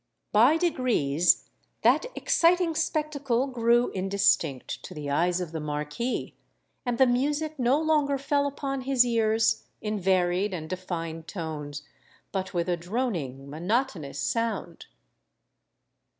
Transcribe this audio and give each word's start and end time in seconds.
By 0.31 0.57
degrees, 0.57 1.47
that 1.83 2.07
exciting 2.15 2.73
spectacle 2.73 3.45
grew 3.45 3.91
indistinct 3.91 4.81
to 4.81 4.95
the 4.95 5.11
eyes 5.11 5.39
of 5.39 5.51
the 5.51 5.59
Marquis; 5.59 6.35
and 6.87 6.97
the 6.97 7.05
music 7.05 7.59
no 7.59 7.79
longer 7.79 8.17
fell 8.17 8.47
upon 8.47 8.81
his 8.81 9.05
ears 9.05 9.63
in 9.79 9.99
varied 9.99 10.55
and 10.55 10.67
defined 10.67 11.27
tones, 11.27 11.83
but 12.31 12.51
with 12.51 12.67
a 12.67 12.77
droning 12.77 13.47
monotonous 13.47 14.17
sound. 14.17 14.87